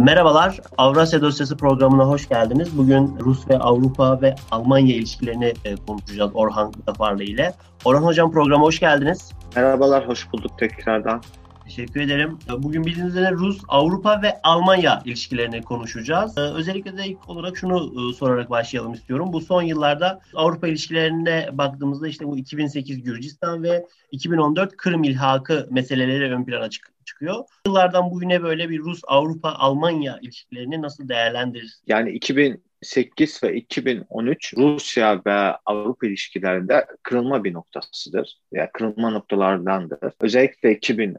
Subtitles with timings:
[0.00, 2.78] Merhabalar, Avrasya Dosyası programına hoş geldiniz.
[2.78, 7.54] Bugün Rus ve Avrupa ve Almanya ilişkilerini e, konuşacağız Orhan Zafarlı ile.
[7.84, 9.32] Orhan Hocam programa hoş geldiniz.
[9.56, 11.22] Merhabalar, hoş bulduk tekrardan.
[11.64, 12.38] Teşekkür ederim.
[12.58, 16.38] Bugün bildiğiniz üzere Rus, Avrupa ve Almanya ilişkilerini konuşacağız.
[16.38, 19.32] Ee, özellikle de ilk olarak şunu e, sorarak başlayalım istiyorum.
[19.32, 26.34] Bu son yıllarda Avrupa ilişkilerine baktığımızda işte bu 2008 Gürcistan ve 2014 Kırım ilhakı meseleleri
[26.34, 27.44] ön plana çık çıkıyor.
[27.66, 31.82] Yıllardan bugüne böyle bir Rus-Avrupa-Almanya ilişkilerini nasıl değerlendiririz?
[31.86, 35.32] Yani 2008 ve 2013 Rusya ve
[35.66, 38.38] Avrupa ilişkilerinde kırılma bir noktasıdır.
[38.52, 40.12] Yani kırılma noktalardandır.
[40.20, 41.16] Özellikle 2000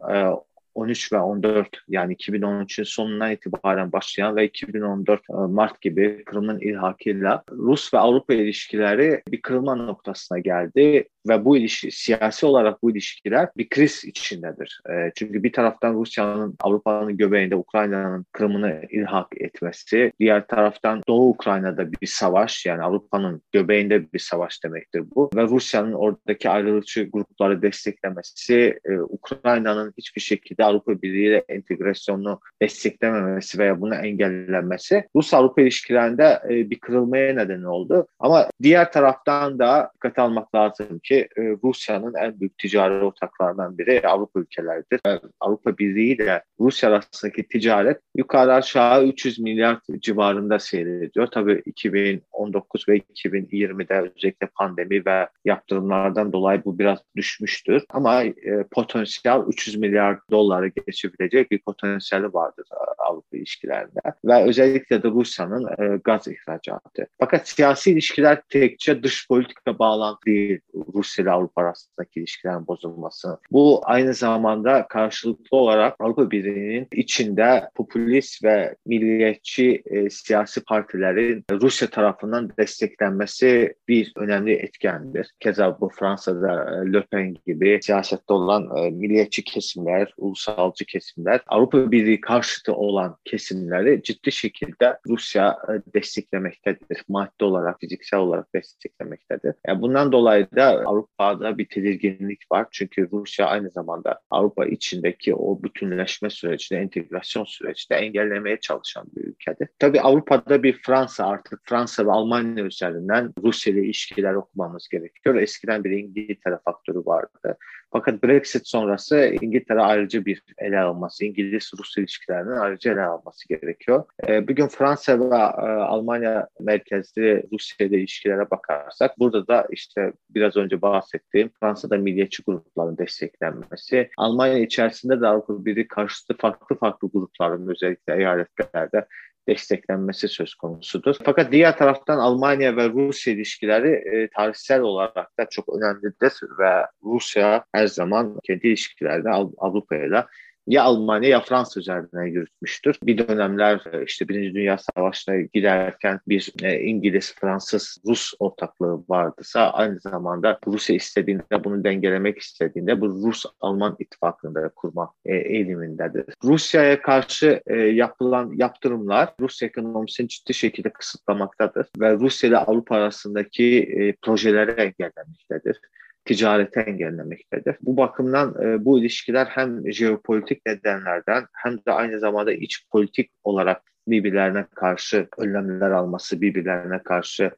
[0.76, 7.44] 13 ve 14 yani 2013'ün sonundan itibaren başlayan ve 2014 e, Mart gibi Kırım'ın ilhakıyla
[7.52, 13.50] Rus ve Avrupa ilişkileri bir kırılma noktasına geldi ve bu ilişki siyasi olarak bu ilişkiler
[13.58, 14.82] bir kriz içindedir.
[14.90, 21.92] E, çünkü bir taraftan Rusya'nın Avrupa'nın göbeğinde Ukrayna'nın Kırım'ını ilhak etmesi, diğer taraftan Doğu Ukrayna'da
[21.92, 28.80] bir savaş yani Avrupa'nın göbeğinde bir savaş demektir bu ve Rusya'nın oradaki ayrılıkçı grupları desteklemesi,
[28.86, 36.70] e, Ukrayna'nın hiçbir şekilde Avrupa Birliği ile entegrasyonunu desteklememesi veya bunu engellenmesi Rus-Avrupa ilişkilerinde e,
[36.70, 38.08] bir kırılmaya neden oldu.
[38.20, 44.08] Ama diğer taraftan da dikkat almak lazım ki e, Rusya'nın en büyük ticari ortaklarından biri
[44.08, 45.00] Avrupa ülkeleridir.
[45.40, 51.28] Avrupa Birliği ile Rusya arasındaki ticaret yukarı aşağı 300 milyar civarında seyrediyor.
[51.28, 57.84] Tabii 2019 ve 2020'de özellikle pandemi ve yaptırımlardan dolayı bu biraz düşmüştür.
[57.90, 58.34] Ama e,
[58.72, 65.00] potansiyel 300 milyar dolar onları keçə biləcək bir potensialı vardır e, Avropa ilişkilərində və özəlliklə
[65.04, 67.08] də Rusiyanın ə, e, qaz ixracatı.
[67.22, 70.60] Fəqət siyasi ilişkilər təkcə dış politika bağlantısı deyil,
[70.96, 73.38] Rusiya ilə Avropa arasındakı ilişkilərin pozulması.
[73.52, 81.90] Bu aynı zamanda qarşılıqlı olaraq Avropa Birliyinin içində populist və milliyetçi e, siyasi partilərin Rusiya
[81.94, 83.52] tərəfindən dəstəklənməsi
[83.88, 85.30] bir önəmli etkendir.
[85.40, 91.42] Keza bu Fransada e, Le Pen kimi siyasətdə olan e, milliyetçi kesimlər ulus ulusalcı kesimler,
[91.48, 97.04] Avrupa Birliği karşıtı olan kesimleri ciddi şekilde Rusya e, desteklemektedir.
[97.08, 99.56] Maddi olarak, fiziksel olarak desteklemektedir.
[99.68, 102.68] Yani bundan dolayı da Avrupa'da bir tedirginlik var.
[102.72, 109.68] Çünkü Rusya aynı zamanda Avrupa içindeki o bütünleşme sürecinde, entegrasyon sürecinde engellemeye çalışan bir ülkedir.
[109.80, 115.36] Tabii Avrupa'da bir Fransa artık Fransa ve Almanya üzerinden Rusya ile ilişkiler okumamız gerekiyor.
[115.36, 117.58] Eskiden bir İngiltere faktörü vardı.
[117.96, 124.04] Fakat Brexit sonrası İngiltere ayrıca bir ele alması, İngiliz-Rus ilişkilerinin ayrıca ele alması gerekiyor.
[124.28, 130.58] E, bugün Fransa ve e, Almanya merkezli Rusya ile ilişkilere bakarsak burada da işte biraz
[130.58, 137.68] önce bahsettiğim Fransa'da milliyetçi grupların desteklenmesi, Almanya içerisinde de Avrupa Birliği karşıtı farklı farklı grupların
[137.68, 139.06] özellikle eyaletlerde
[139.48, 141.16] desteklenmesi söz konusudur.
[141.24, 147.66] Fakat diğer taraftan Almanya ve Rusya ilişkileri e, tarihsel olarak da çok önemlidir ve Rusya
[147.72, 150.26] her zaman kendi ilişkilerini Avrupa ile
[150.68, 153.00] ya Almanya ya Fransa üzerinden yürütmüştür.
[153.04, 159.70] Bir dönemler e, işte Birinci Dünya Savaşı'na giderken bir e, İngiliz, Fransız, Rus ortaklığı vardıysa
[159.70, 166.26] aynı zamanda Rusya istediğinde bunu dengelemek istediğinde bu Rus-Alman ittifakını da kurma e, eğilimindedir.
[166.44, 167.62] Rusya'ya karşı
[167.94, 175.80] yapılan yaptırımlar Rus ekonomisini ciddi şekilde kısıtlamaktadır ve Rusya ile Avrupa arasındaki projeleri engellemektedir
[176.26, 177.76] ticareti engellemektedir.
[177.82, 183.82] Bu bakımdan e, bu ilişkiler hem jeopolitik nedenlerden hem de aynı zamanda iç politik olarak
[184.08, 187.52] birbirlerine karşı önlemler alması, birbirlerine karşı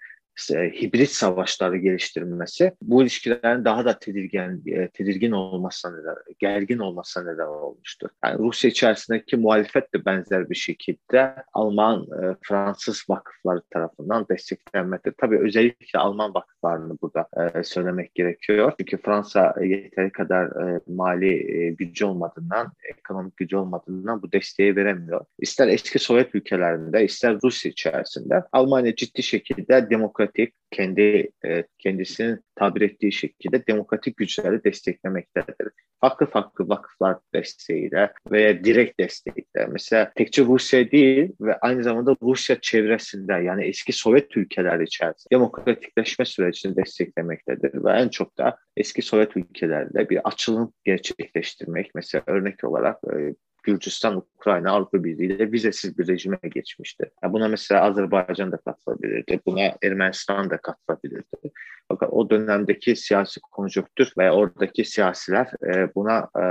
[0.51, 7.31] e, hibrit savaşları geliştirilmesi bu ilişkilerin daha da tedirgin e, tedirgin olmasına neden, gergin olmasına
[7.31, 8.09] neden olmuştur.
[8.25, 15.15] Yani Rusya içerisindeki muhalefet de benzer bir şekilde Alman, e, Fransız vakıfları tarafından desteklenmektedir.
[15.17, 18.71] Tabii özellikle Alman vakıflarını burada e, söylemek gerekiyor.
[18.79, 20.51] Çünkü Fransa yeteri kadar
[20.87, 25.25] mali gücü olmadığından, ekonomik gücü olmadığından bu desteği veremiyor.
[25.39, 32.39] İster eski Sovyet ülkelerinde, ister Rusya içerisinde Almanya ciddi şekilde demokrasi demokratik, kendi e, kendisinin
[32.55, 35.71] tabir ettiği şekilde demokratik güçleri desteklemektedir.
[36.01, 39.67] Farklı farklı vakıflar desteğiyle veya direkt destekle.
[39.71, 46.25] Mesela tekçe Rusya değil ve aynı zamanda Rusya çevresinde yani eski Sovyet ülkeler içerisinde demokratikleşme
[46.25, 51.91] sürecini desteklemektedir ve en çok da eski Sovyet ülkelerde bir açılım gerçekleştirmek.
[51.95, 53.35] Mesela örnek olarak e,
[53.67, 57.11] Gürcistan, Ukrayna Avrupa Birliği ile vizesiz bir rejime geçmişti.
[57.23, 61.51] Yani buna mesela Azerbaycan da katılabilirdi, buna Ermenistan da katılabilirdi.
[61.87, 66.43] Fakat o dönemdeki siyasi konjonktür ve oradaki siyasiler e, buna e,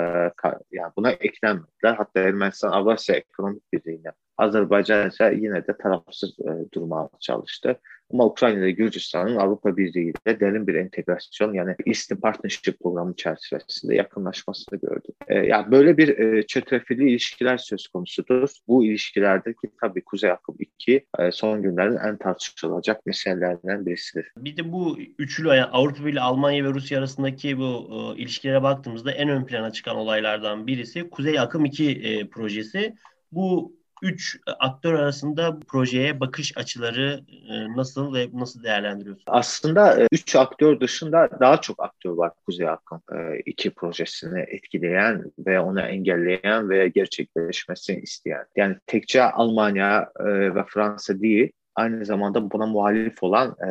[0.73, 1.95] yani buna eklenmediler.
[1.95, 7.81] Hatta Ermenistan Avrasya Ekonomik Birliği'ne Azerbaycan ise yine de tarafsız e, durmaya çalıştı.
[8.12, 13.94] Ama Ukrayna ile Gürcistan'ın Avrupa Birliği ile derin bir entegrasyon yani Eastern Partnership programı çerçevesinde
[13.94, 15.17] yakınlaşmasını gördük.
[15.29, 18.50] E, yani böyle bir e, çetrefilli ilişkiler söz konusudur.
[18.69, 24.32] Bu ilişkilerdeki tabii Kuzey Akım 2 e, son günlerin en tartışılacak meselelerinden birisidir.
[24.37, 29.12] Bir de bu üçlü yani Avrupa Birliği, Almanya ve Rusya arasındaki bu e, ilişkilere baktığımızda
[29.12, 32.94] en ön plana çıkan olaylardan birisi Kuzey Akım 2 e, projesi.
[33.32, 39.25] Bu üç aktör arasında projeye bakış açıları e, nasıl ve nasıl değerlendiriyorsunuz?
[39.26, 45.32] Aslında e, üç aktör dışında daha çok aktör var Kuzey Akım e, iki projesini etkileyen
[45.38, 48.44] ve onu engelleyen ve gerçekleşmesini isteyen.
[48.56, 53.69] Yani tekçe Almanya ve Fransa değil, aynı zamanda buna muhalif olan e,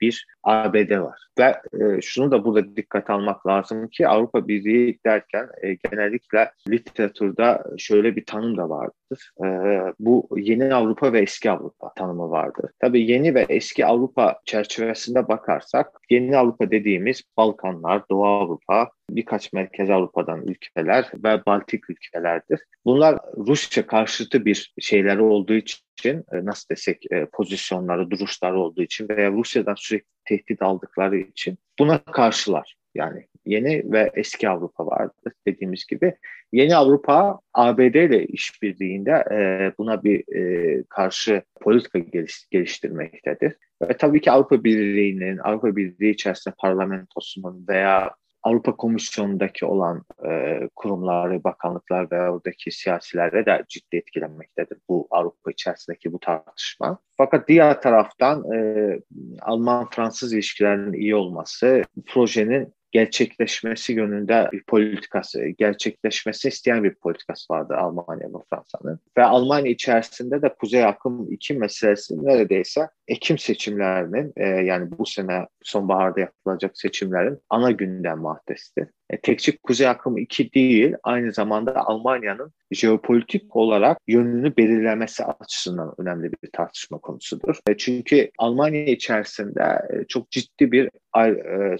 [0.00, 1.20] bir ABD var.
[1.38, 7.62] Ve e, şunu da burada dikkat almak lazım ki Avrupa Birliği derken e, genellikle literatürde
[7.78, 8.68] şöyle bir tanım da
[9.10, 9.30] vardır.
[9.44, 12.70] E, bu yeni Avrupa ve eski Avrupa tanımı vardır.
[12.78, 19.90] Tabii yeni ve eski Avrupa çerçevesinde bakarsak yeni Avrupa dediğimiz Balkanlar, Doğu Avrupa, birkaç Merkez
[19.90, 22.60] Avrupa'dan ülkeler ve Baltik ülkelerdir.
[22.84, 29.08] Bunlar Rusya karşıtı bir şeyleri olduğu için e, nasıl desek e, pozisyonları, duruşları olduğu için
[29.08, 32.74] veya Rusya'dan sürekli tehdit aldıkları için buna karşılar.
[32.94, 36.14] Yani yeni ve eski Avrupa vardı dediğimiz gibi.
[36.52, 43.56] Yeni Avrupa ABD ile işbirliğinde e, buna bir e, karşı politika geliş, geliştirmektedir.
[43.82, 51.44] Ve tabii ki Avrupa Birliği'nin, Avrupa Birliği içerisinde parlamentosunun veya Avrupa Komisyonu'ndaki olan e, kurumları,
[51.44, 56.98] bakanlıklar ve oradaki siyasilere de ciddi etkilenmektedir bu Avrupa içerisindeki bu tartışma.
[57.16, 59.00] Fakat diğer taraftan e,
[59.40, 68.28] Alman-Fransız ilişkilerinin iyi olması projenin gerçekleşmesi yönünde bir politikası, gerçekleşmesi isteyen bir politikası vardı Almanya
[68.28, 69.00] ve Fransa'nın.
[69.18, 75.46] Ve Almanya içerisinde de Kuzey Akım 2 meselesi neredeyse Ekim seçimlerinin e, yani bu sene
[75.62, 78.88] sonbaharda yapılacak seçimlerin ana gündem maddesidir.
[79.10, 86.32] E, tekçi Kuzey Akım 2 değil, aynı zamanda Almanya'nın jeopolitik olarak yönünü belirlemesi açısından önemli
[86.32, 87.56] bir tartışma konusudur.
[87.68, 90.90] E, çünkü Almanya içerisinde e, çok ciddi bir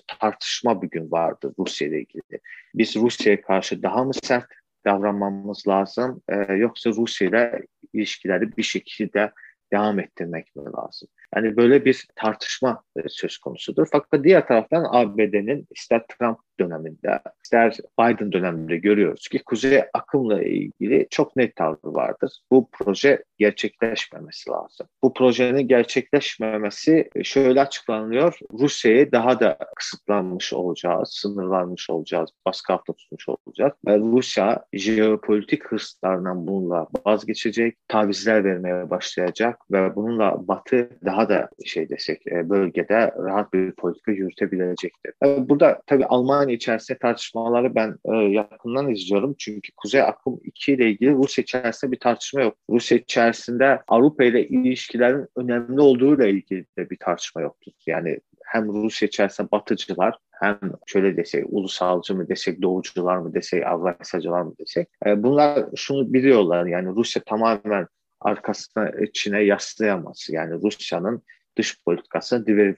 [0.06, 2.40] tartışma bugün vardı Rusya ile ilgili.
[2.74, 4.46] Biz Rusya'ya karşı daha mı sert
[4.84, 6.22] davranmamız lazım
[6.56, 9.32] yoksa Rusya ile ilişkileri bir şekilde
[9.72, 11.08] devam ettirmek mi lazım?
[11.34, 13.86] Yani böyle bir tartışma e, söz konusudur.
[13.92, 21.06] Fakat diğer taraftan ABD'nin ister Trump döneminde ister Biden döneminde görüyoruz ki kuzey akımla ilgili
[21.10, 22.32] çok net tavrı vardır.
[22.50, 24.86] Bu proje gerçekleşmemesi lazım.
[25.02, 28.38] Bu projenin gerçekleşmemesi şöyle açıklanıyor.
[28.52, 33.72] Rusya'ya daha da kısıtlanmış olacağız, sınırlanmış olacağız, baskı altında tutmuş olacağız.
[33.86, 41.88] Ve Rusya jeopolitik hırslarından bununla vazgeçecek, tavizler vermeye başlayacak ve bununla Batı daha da şey
[41.88, 45.14] desek e, bölgede rahat bir politika yürütebilecektir.
[45.22, 49.34] Burada tabii Almanya içerisinde tartışmaları ben e, yakından izliyorum.
[49.38, 52.54] Çünkü Kuzey Akım 2 ile ilgili Rusya içerisinde bir tartışma yok.
[52.70, 57.72] Rusya içerisinde Avrupa ile ilişkilerin önemli olduğu ile ilgili de bir tartışma yoktur.
[57.86, 64.42] Yani hem Rusya içerisinde batıcılar hem şöyle desek ulusalcı mı desek doğucular mı desek Avrasyacılar
[64.42, 67.86] mı desek e, bunlar şunu biliyorlar yani Rusya tamamen
[68.20, 70.26] arkasına içine yaslayamaz.
[70.30, 71.22] Yani Rusya'nın
[71.56, 72.76] dış politikasının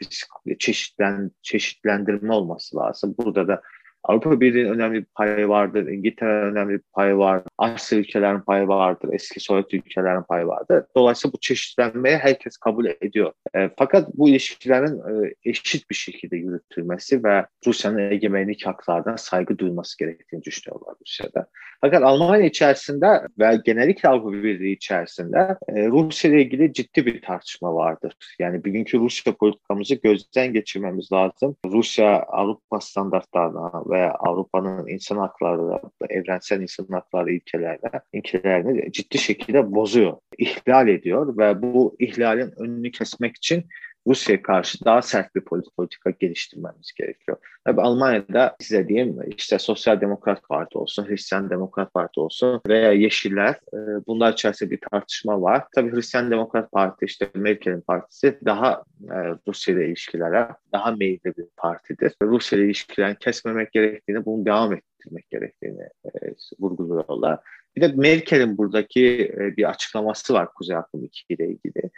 [0.58, 3.14] çeşitlen, çeşitlendirme olması lazım.
[3.18, 3.62] Burada da
[4.04, 9.10] Avrupa Birliği'nin önemli bir payı vardır, İngiltere'nin önemli bir payı vardır, Asya ülkelerin payı vardır,
[9.12, 10.84] eski Sovyet ülkelerin payı vardır.
[10.96, 13.32] Dolayısıyla bu çeşitlenmeyi herkes kabul ediyor.
[13.54, 19.98] E, fakat bu ilişkilerin e, eşit bir şekilde yürütülmesi ve Rusya'nın egemenlik haklarına saygı duyması
[19.98, 21.46] gerektiğini düşünüyorlar Rusya'da.
[21.80, 23.06] Fakat Almanya içerisinde
[23.38, 28.14] ve genellikle Avrupa Birliği içerisinde e, Rusya ile ilgili ciddi bir tartışma vardır.
[28.38, 31.56] Yani bugünkü Rusya politikamızı gözden geçirmemiz lazım.
[31.66, 40.16] Rusya Avrupa standartlarına ve Avrupa'nın insan hakları, evrensel insan hakları ilkelerine, ilkelerini ciddi şekilde bozuyor,
[40.38, 43.64] ihlal ediyor ve bu ihlalin önünü kesmek için
[44.06, 45.44] Rusya'ya karşı daha sert bir
[45.76, 47.36] politika geliştirmemiz gerekiyor.
[47.64, 53.54] Tabii Almanya'da size diyeyim işte Sosyal Demokrat Parti olsun, Hristiyan Demokrat Parti olsun veya Yeşiller
[53.74, 55.64] e, bunlar içerisinde bir tartışma var.
[55.74, 59.16] Tabii Hristiyan Demokrat Parti işte Merkel'in partisi daha e,
[59.48, 62.12] Rusya ile ilişkilere daha meyilli bir partidir.
[62.22, 66.10] Rusya ile ilişkilerini kesmemek gerektiğini, bunu devam ettirmek gerektiğini e,
[66.60, 67.38] vurguluyorlar.
[67.76, 71.90] Bir de Merkel'in buradaki bir açıklaması var Kuzey Akım 2 ile ilgili.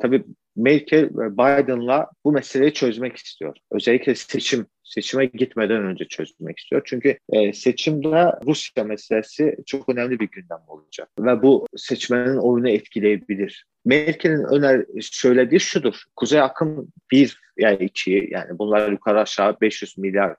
[0.00, 0.24] Tabii
[0.56, 3.56] Merkel Biden'la bu meseleyi çözmek istiyor.
[3.70, 6.82] Özellikle seçim seçime gitmeden önce çözmek istiyor.
[6.84, 13.66] Çünkü e, seçimde Rusya meselesi çok önemli bir gündem olacak ve bu seçmenin oyunu etkileyebilir.
[13.84, 16.02] Merkel'in öner söylediği şudur.
[16.16, 20.36] Kuzey akım bir yani iki yani bunlar yukarı aşağı 500 milyar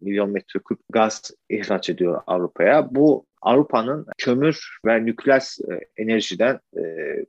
[0.00, 2.94] milyon metreküp gaz ihraç ediyor Avrupa'ya.
[2.94, 6.82] Bu Avrupa'nın kömür ve nükleer e, enerjiden e,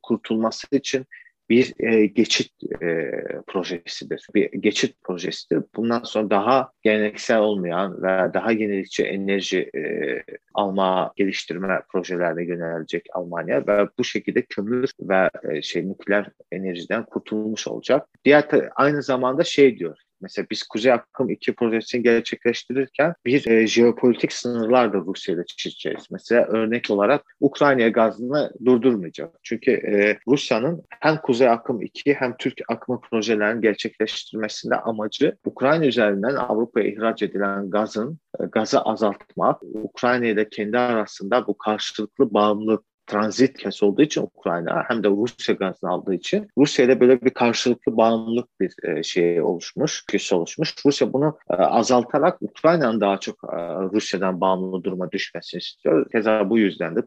[0.04, 1.06] kurtulması için
[1.54, 3.12] bir e, geçit e,
[3.48, 4.28] projesidir.
[4.36, 5.64] Bir geçit projesidir.
[5.76, 9.82] Bundan sonra daha geleneksel olmayan ve daha yenilikçi enerji e,
[10.54, 17.68] alma, geliştirme projelerine yönelecek Almanya ve bu şekilde kömür ve e, şey nükleer enerjiden kurtulmuş
[17.68, 18.08] olacak.
[18.26, 18.46] Diğer
[18.76, 24.94] aynı zamanda şey diyor Mesela biz Kuzey Akım 2 projesini gerçekleştirirken bir e, jeopolitik sınırlar
[24.94, 26.08] da Rusya ile çizeceğiz.
[26.12, 29.36] Mesela örnek olarak Ukrayna gazını durdurmayacak.
[29.44, 36.36] Çünkü e, Rusya'nın hem Kuzey Akım 2 hem Türk Akımı projelerini gerçekleştirmesinde amacı Ukrayna üzerinden
[36.36, 43.58] Avrupa'ya ihraç edilen gazın e, gazı azaltmak, Ukrayna ile kendi arasında bu karşılıklı bağımlılık transit
[43.58, 47.98] kes olduğu için Ukrayna hem de Rusya gazını aldığı için Rusya ile böyle bir karşılıklı
[47.98, 50.76] bağımlılık bir e, şey oluşmuş, köşe oluşmuş.
[50.86, 53.58] Rusya bunu e, azaltarak Ukrayna'nın daha çok e,
[53.94, 56.12] Rusya'dan bağımlı duruma düşmesini istiyor.
[56.12, 57.02] Keza bu yüzden de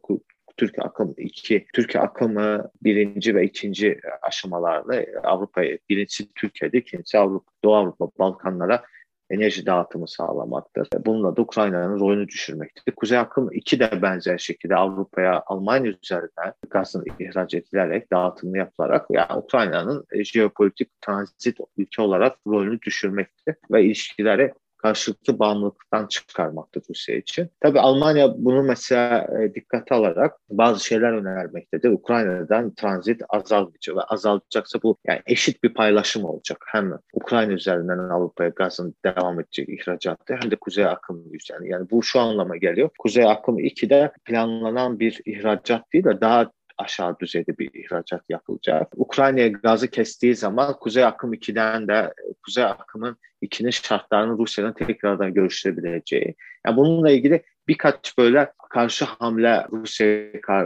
[0.57, 7.75] Türkiye akım iki, Türkiye akımı birinci ve ikinci aşamalarla Avrupa'ya, birincisi Türkiye'de, ikincisi Avrupa, Doğu
[7.75, 8.83] Avrupa, Balkanlara
[9.31, 10.89] enerji dağıtımı sağlamaktır.
[11.07, 12.93] Bununla da Ukrayna'nın rolünü düşürmektir.
[12.93, 19.39] Kuzey Akım 2 de benzer şekilde Avrupa'ya Almanya üzerinden gazın ihraç edilerek, dağıtımı yapılarak yani
[19.39, 24.53] Ukrayna'nın jeopolitik transit ülke olarak rolünü düşürmektir ve ilişkileri
[24.87, 27.51] karşılıklı bağımlılıktan çıkarmaktır Rusya için.
[27.61, 31.91] Tabii Almanya bunu mesela e, dikkate alarak bazı şeyler önermektedir.
[31.91, 36.59] Ukrayna'dan transit azalmayacak ve azalacaksa bu yani eşit bir paylaşım olacak.
[36.67, 41.67] Hem Ukrayna üzerinden Avrupa'ya gazın devam edecek ihracatı hem de Kuzey Akım üzerinden.
[41.67, 42.91] Yani bu şu anlama geliyor.
[42.99, 48.89] Kuzey Akım 2'de planlanan bir ihracat değil de daha aşağı düzeyde bir ihracat yapılacak.
[48.97, 52.15] Ukrayna'ya gazı kestiği zaman Kuzey Akım 2'den de
[52.45, 56.35] Kuzey Akım'ın 2'nin şartlarını Rusya'dan tekrardan görüştürebileceği.
[56.67, 60.07] Yani bununla ilgili birkaç böyle karşı hamle Rusya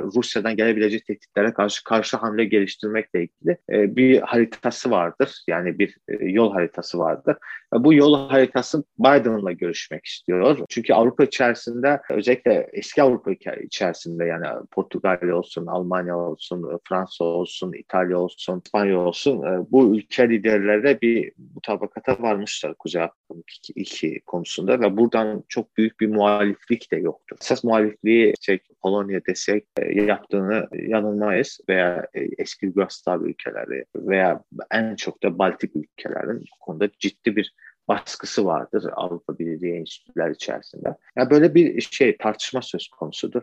[0.02, 5.44] Rusya'dan gelebilecek tehditlere karşı karşı hamle geliştirmekle ilgili e, bir haritası vardır.
[5.48, 7.36] Yani bir e, yol haritası vardır.
[7.72, 10.58] Bu yol haritası Biden'la görüşmek istiyor.
[10.68, 13.30] Çünkü Avrupa içerisinde özellikle eski Avrupa
[13.62, 20.28] içerisinde yani Portugalya olsun, Almanya olsun, Fransa olsun, İtalya olsun, İspanya olsun e, bu ülke
[20.28, 23.42] liderleri bir mutabakata varmışlar Kuzey Akım
[23.74, 27.36] 2 konusunda ve buradan çok büyük bir muhaliflik de yoktur.
[27.40, 34.96] Esas muhalifliği şey, Polonya desek e, yaptığını yanılmayız veya e, eski Yugoslav ülkeleri veya en
[34.96, 37.54] çok da Baltik ülkelerin bu konuda ciddi bir
[37.90, 40.96] baskısı vardır Avrupa Birliği enstitüler içerisinde.
[41.16, 43.42] Yani böyle bir şey tartışma söz konusudur.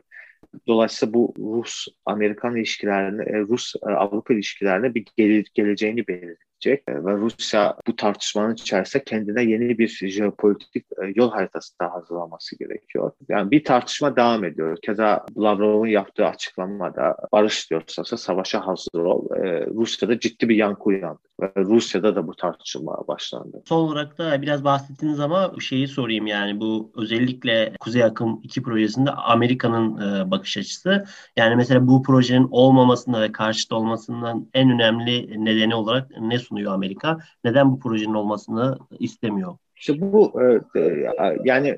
[0.68, 7.76] Dolayısıyla bu Rus-Amerikan ilişkilerine, e, Rus-Avrupa ilişkilerine bir gelir, geleceğini belirtir edecek e, ve Rusya
[7.88, 13.12] bu tartışmanın içerisinde kendine yeni bir jeopolitik e, yol haritası da hazırlaması gerekiyor.
[13.30, 14.78] Yani bir tartışma devam ediyor.
[14.82, 19.36] Keza Lavrov'un yaptığı açıklamada barış diyorsa savaşa hazır ol.
[19.36, 23.62] E, Rusya'da ciddi bir yankı uyandı ve Rusya'da da bu tartışma başlandı.
[23.66, 29.12] Son olarak da biraz bahsettiniz ama şeyi sorayım yani bu özellikle Kuzey Akım 2 projesinde
[29.12, 29.98] Amerika'nın
[30.32, 31.06] bakış açısı.
[31.38, 37.18] Yani mesela bu projenin olmamasında ve karşıt olmasından en önemli nedeni olarak ne sunuyor Amerika?
[37.44, 39.58] Neden bu projenin olmasını istemiyor?
[39.80, 41.08] İşte bu e, e,
[41.44, 41.78] yani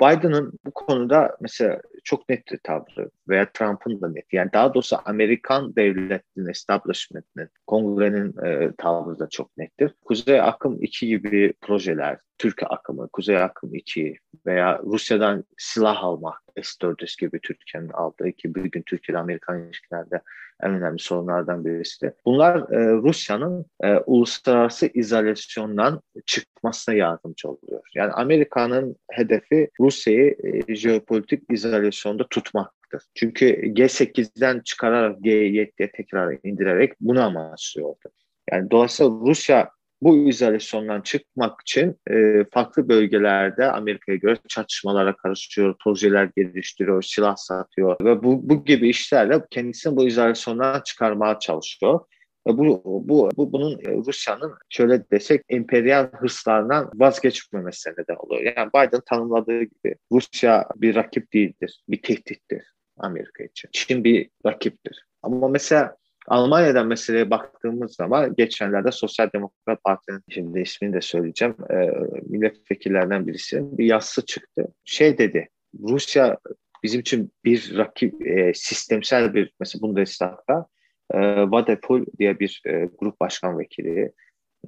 [0.00, 4.32] Biden'ın bu konuda mesela çok net tavrı veya Trump'ın da net.
[4.32, 9.94] Yani daha doğrusu Amerikan devletinin, establishment'inin, kongrenin e, tavrı da çok nettir.
[10.04, 17.20] Kuzey Akım 2 gibi projeler, Türk akımı, Kuzey Akım 2 veya Rusya'dan silah almak, S-400
[17.20, 20.20] gibi Türkiye'nin aldığı ki bugün Türkiye-Amerikan ilişkilerde
[20.62, 22.12] en önemli sorunlardan birisi.
[22.24, 27.82] Bunlar e, Rusya'nın e, uluslararası izolasyondan çıkmasına yardımcı oluyor.
[27.94, 30.36] Yani Amerika'nın hedefi Rusya'yı
[30.68, 33.02] e, jeopolitik izolasyonda tutmaktır.
[33.14, 38.08] Çünkü G8'den çıkararak G7'ye tekrar indirerek bunu amaçlıyordu.
[38.52, 39.70] Yani dolayısıyla Rusya
[40.02, 47.96] bu izolasyondan çıkmak için e, farklı bölgelerde Amerika'ya göre çatışmalara karışıyor, projeler geliştiriyor, silah satıyor
[48.04, 52.00] ve bu, bu gibi işlerle kendisini bu izolasyondan çıkarmaya çalışıyor.
[52.48, 58.52] Ve bu, bu, bu bunun e, Rusya'nın şöyle desek emperyal hırslarından vazgeçmemesi neden oluyor.
[58.56, 63.68] Yani Biden tanımladığı gibi Rusya bir rakip değildir, bir tehdittir Amerika için.
[63.72, 65.06] Çin bir rakiptir.
[65.22, 65.96] Ama mesela
[66.28, 71.76] Almanya'dan meseleye baktığımız zaman geçenlerde Sosyal Demokrat Parti'nin şimdi ismini de söyleyeceğim e,
[72.22, 74.66] milletvekillerinden birisinin bir yazısı çıktı.
[74.84, 75.48] Şey dedi
[75.80, 76.38] Rusya
[76.82, 80.66] bizim için bir rakip e, sistemsel bir mesela Bundestag'da
[81.14, 81.18] e,
[81.50, 84.12] Vadepol diye bir e, grup başkan vekili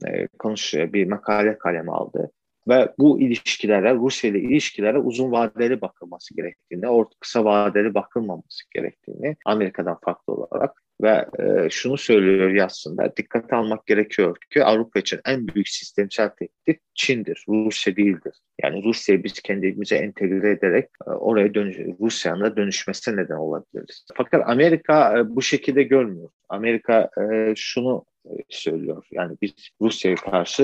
[0.06, 2.30] e, konuşuyor bir makale kaleme aldı
[2.68, 9.36] ve bu ilişkilere, Rusya ile ilişkilere uzun vadeli bakılması gerektiğini, orta kısa vadeli bakılmaması gerektiğini
[9.44, 15.48] Amerika'dan farklı olarak ve e, şunu söylüyor aslında dikkate almak gerekiyor ki Avrupa için en
[15.48, 18.34] büyük sistemsel tehdit Çin'dir, Rusya değildir.
[18.62, 24.06] Yani Rusya'yı biz kendimize entegre ederek e, oraya dönüş, Rusya'nın da dönüşmesine neden olabiliriz.
[24.14, 26.28] Fakat Amerika e, bu şekilde görmüyor.
[26.48, 28.04] Amerika e, şunu
[28.48, 29.06] söylüyor.
[29.10, 30.62] Yani biz Rusya'ya karşı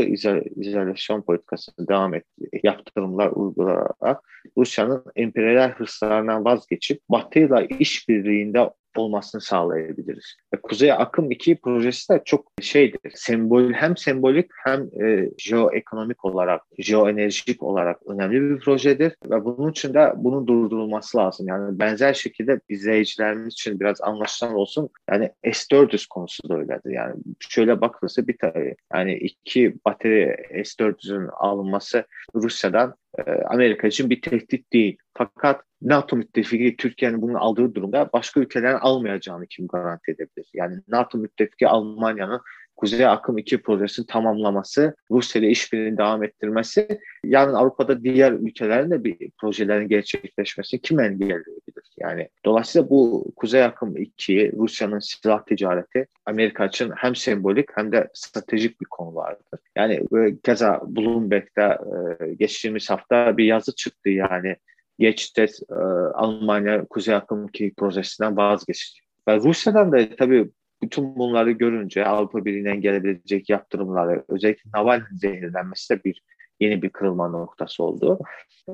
[0.57, 2.25] izolasyon politikasını devam et,
[2.63, 4.21] yaptırımlar uygulayarak
[4.57, 10.37] Rusya'nın emperyal hırslarından vazgeçip Batı'yla işbirliğinde olmasını sağlayabiliriz.
[10.63, 13.01] Kuzey Akım 2 projesi de çok şeydir.
[13.15, 19.95] Sembol hem sembolik hem e, jeoekonomik olarak, jeoenerjik olarak önemli bir projedir ve bunun için
[19.95, 21.49] de bunun durdurulması lazım.
[21.49, 24.89] Yani benzer şekilde izleyicilerimiz için biraz anlaşılan olsun.
[25.11, 26.91] Yani S-400 konusu da öyledir.
[26.91, 32.05] Yani şöyle bakılırsa bir tane yani iki bateri S-400'ün alınması
[32.35, 33.00] Rusya'dan e,
[33.49, 34.99] Amerika için bir tehdit değil.
[35.15, 40.51] Fakat NATO müttefiki Türkiye'nin bunu aldığı durumda başka ülkelerin almayacağını kim garanti edebilir?
[40.55, 42.41] Yani NATO müttefiki Almanya'nın
[42.81, 46.89] Kuzey Akım 2 projesinin tamamlaması, Rusya ile işbirliğini devam ettirmesi,
[47.25, 51.91] yarın Avrupa'da diğer ülkelerin de bir projelerin gerçekleşmesini kim engelleyebilir?
[51.99, 58.09] Yani dolayısıyla bu Kuzey Akım 2, Rusya'nın silah ticareti Amerika için hem sembolik hem de
[58.15, 59.61] stratejik bir konu vardır.
[59.77, 60.01] Yani
[60.45, 61.79] keza Bloomberg'de
[62.21, 64.57] e, geçtiğimiz hafta bir yazı çıktı yani
[64.99, 65.75] geçti e,
[66.15, 69.01] Almanya Kuzey Akım 2 projesinden vazgeçti.
[69.29, 70.51] Ve Rusya'dan da tabii
[70.83, 76.23] bütün bunları görünce Avrupa Birliği'nden gelebilecek yaptırımları özellikle Navalny zehirlenmesi de bir
[76.61, 78.19] yeni bir kırılma noktası oldu.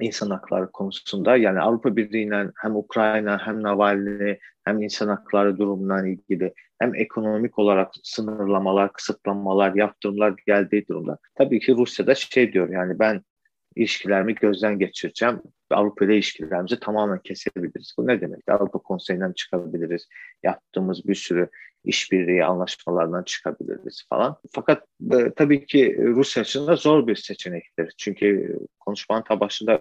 [0.00, 6.54] İnsan hakları konusunda yani Avrupa Birliği'nden hem Ukrayna hem Navalny hem insan hakları durumundan ilgili
[6.78, 11.18] hem ekonomik olarak sınırlamalar, kısıtlamalar, yaptırımlar geldiği durumda.
[11.34, 13.22] Tabii ki Rusya'da şey diyor yani ben
[13.76, 15.42] ilişkilerimi gözden geçireceğim.
[15.70, 17.94] Avrupa ile ilişkilerimizi tamamen kesebiliriz.
[17.98, 18.48] Bu ne demek?
[18.48, 20.08] Avrupa Konseyi'nden çıkabiliriz.
[20.42, 21.48] Yaptığımız bir sürü
[21.86, 24.36] işbirliği anlaşmalardan çıkabiliriz falan.
[24.52, 27.94] Fakat e, tabii ki Rusya de zor bir seçenektir.
[27.98, 29.80] Çünkü konuşmanın ta başında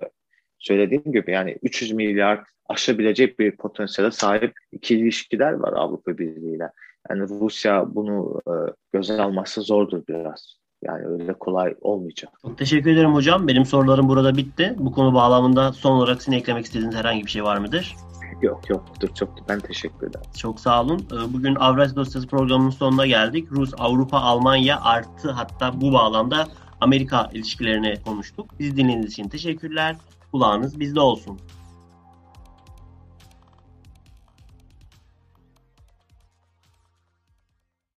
[0.59, 6.69] söylediğim gibi yani 300 milyar aşabilecek bir potansiyele sahip iki ilişkiler var Avrupa Birliği ile.
[7.09, 8.53] Yani Rusya bunu e,
[8.93, 10.57] göze alması zordur biraz.
[10.83, 12.33] Yani öyle kolay olmayacak.
[12.41, 13.47] Çok teşekkür ederim hocam.
[13.47, 14.75] Benim sorularım burada bitti.
[14.77, 17.95] Bu konu bağlamında son olarak sizin eklemek istediğiniz herhangi bir şey var mıdır?
[18.41, 19.09] Yok yoktur.
[19.15, 20.25] Çok ben teşekkür ederim.
[20.37, 21.07] Çok sağ olun.
[21.11, 23.51] Ee, bugün Avrasya Dosyası programının sonuna geldik.
[23.51, 26.47] Rus, Avrupa, Almanya artı hatta bu bağlamda
[26.81, 28.59] Amerika ilişkilerini konuştuk.
[28.59, 29.95] Biz dinlediğiniz için teşekkürler.
[30.31, 31.39] Kulağınız bizde olsun.